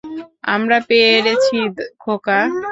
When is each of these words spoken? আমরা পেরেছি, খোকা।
আমরা 0.45 0.77
পেরেছি, 0.89 1.57
খোকা। 1.99 2.39